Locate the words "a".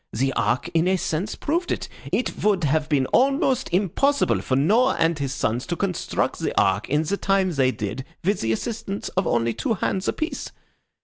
0.87-0.97